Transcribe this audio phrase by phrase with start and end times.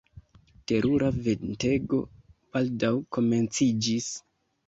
[0.69, 1.99] Terura ventego
[2.57, 4.11] baldaŭ komenciĝis.